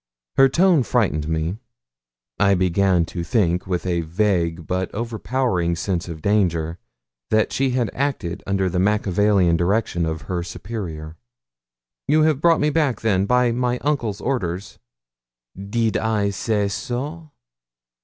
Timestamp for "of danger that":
6.09-7.53